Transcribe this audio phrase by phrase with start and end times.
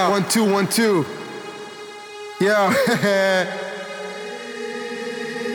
[0.00, 1.04] Yo, one, two, one, two.
[2.40, 2.70] Yo,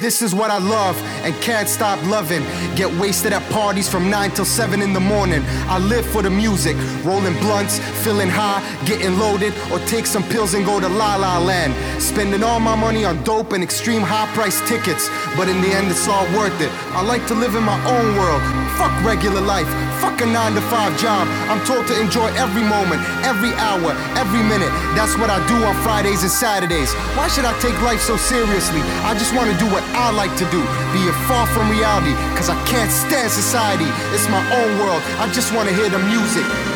[0.00, 2.42] this is what I love and can't stop loving.
[2.74, 5.42] Get wasted at parties from 9 till 7 in the morning.
[5.68, 6.74] I live for the music,
[7.04, 11.36] rolling blunts, feeling high, getting loaded, or take some pills and go to La La
[11.38, 11.74] Land.
[12.02, 15.90] Spending all my money on dope and extreme high price tickets, but in the end,
[15.90, 16.70] it's all worth it.
[16.96, 18.40] I like to live in my own world.
[18.78, 19.68] Fuck regular life,
[20.00, 21.28] fuck a 9 to 5 job.
[21.52, 24.72] I'm told to enjoy every moment, every hour, every minute.
[24.96, 26.92] That's what I do on Fridays and Saturdays.
[27.14, 28.80] Why should I take life so seriously?
[29.04, 30.60] I just want to do what I like to do,
[30.96, 33.88] be it far from reality, cause I can't stand society.
[34.16, 36.69] It's my own world, I just want to hear the music.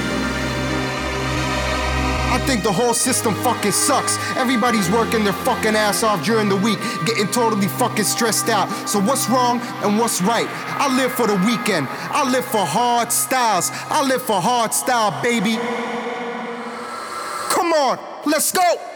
[2.45, 4.19] I think the whole system fucking sucks.
[4.37, 8.69] Everybody's working their fucking ass off during the week, getting totally fucking stressed out.
[8.87, 10.47] So what's wrong and what's right?
[10.47, 11.89] I live for the weekend.
[11.89, 13.71] I live for hard styles.
[13.73, 15.57] I live for hard style, baby.
[17.49, 18.94] Come on, let's go.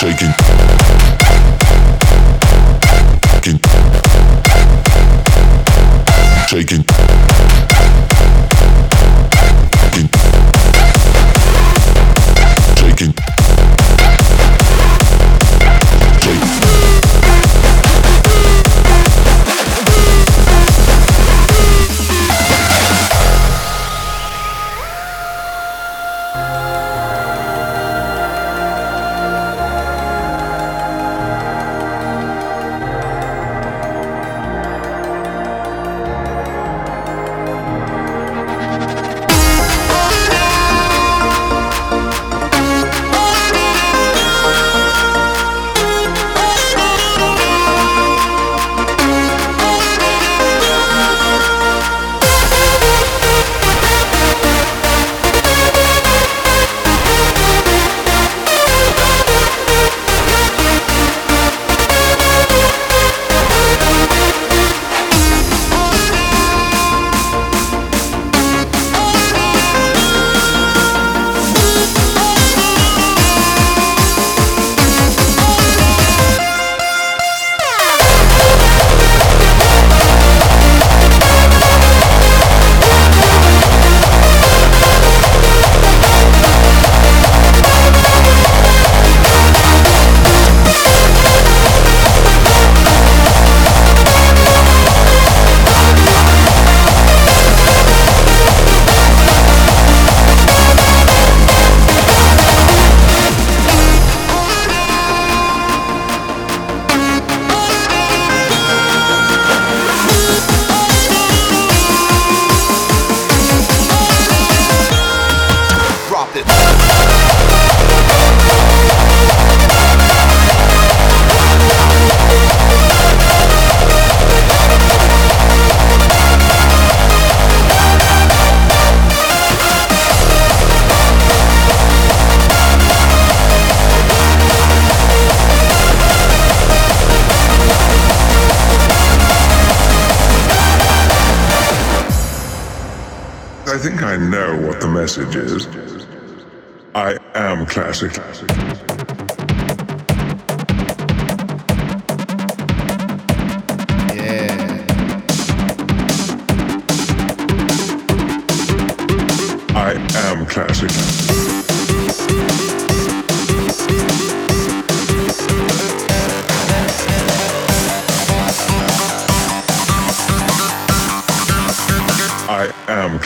[0.00, 0.32] Shaking.
[6.48, 6.89] Shaking.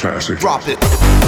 [0.05, 0.39] Classic.
[0.39, 1.24] Drop it.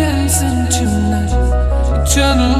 [0.00, 1.28] geçersin içimden
[2.14, 2.59] Canım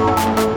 [0.00, 0.49] Thank